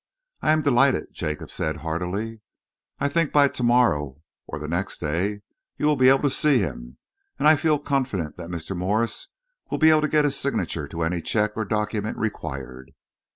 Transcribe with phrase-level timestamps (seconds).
[0.41, 2.41] "I am delighted," Jacob said heartily.
[2.99, 5.41] "I think that by to morrow or the next day
[5.77, 6.97] you will be able to see him,
[7.37, 8.75] and I feel confident that Mr.
[8.75, 9.27] Morse
[9.69, 12.93] will be able to get his signature to any cheque or document required."